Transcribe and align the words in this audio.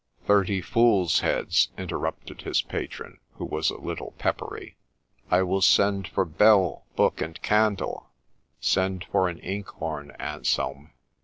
'Thirty 0.25 0.61
fools' 0.61 1.19
heads!' 1.19 1.69
interrupted 1.77 2.41
his 2.41 2.63
patron, 2.63 3.19
who 3.33 3.45
was 3.45 3.69
a 3.69 3.77
little 3.77 4.15
peppery.' 4.17 4.75
I 5.29 5.43
will 5.43 5.61
send 5.61 6.07
for 6.07 6.25
bell, 6.25 6.87
book, 6.95 7.21
and 7.21 7.39
candle' 7.43 8.09
1 8.13 8.13
Send 8.61 9.03
for 9.11 9.29
an 9.29 9.37
inkhorn, 9.37 10.09
Anselm. 10.17 10.89